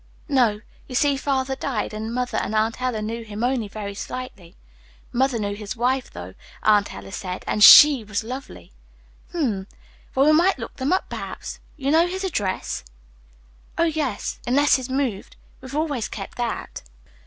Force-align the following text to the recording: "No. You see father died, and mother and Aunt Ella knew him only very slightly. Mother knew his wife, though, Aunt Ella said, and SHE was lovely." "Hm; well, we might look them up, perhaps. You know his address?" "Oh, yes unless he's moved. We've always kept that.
"No. 0.29 0.61
You 0.87 0.95
see 0.95 1.15
father 1.15 1.55
died, 1.55 1.93
and 1.93 2.11
mother 2.11 2.39
and 2.39 2.55
Aunt 2.55 2.81
Ella 2.81 3.03
knew 3.03 3.23
him 3.23 3.43
only 3.43 3.67
very 3.67 3.93
slightly. 3.93 4.55
Mother 5.13 5.37
knew 5.37 5.53
his 5.53 5.75
wife, 5.75 6.09
though, 6.09 6.33
Aunt 6.63 6.91
Ella 6.91 7.11
said, 7.11 7.43
and 7.45 7.63
SHE 7.63 8.05
was 8.05 8.23
lovely." 8.23 8.71
"Hm; 9.31 9.67
well, 10.15 10.25
we 10.25 10.31
might 10.31 10.57
look 10.57 10.77
them 10.77 10.91
up, 10.91 11.07
perhaps. 11.07 11.59
You 11.77 11.91
know 11.91 12.07
his 12.07 12.23
address?" 12.23 12.83
"Oh, 13.77 13.83
yes 13.83 14.39
unless 14.47 14.77
he's 14.77 14.89
moved. 14.89 15.35
We've 15.61 15.75
always 15.75 16.07
kept 16.07 16.35
that. 16.37 16.81